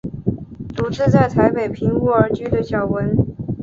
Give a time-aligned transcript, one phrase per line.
[0.75, 3.15] 独自在台北赁屋而居的小文。